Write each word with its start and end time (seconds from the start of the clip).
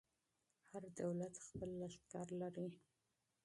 هر 0.69 0.83
دولت 1.01 1.33
خپل 1.45 1.69
لښکر 1.81 2.27
لري. 2.41 2.67